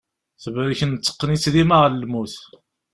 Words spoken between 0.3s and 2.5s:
Tebrek netteqqen-itt dima ɣer lmut.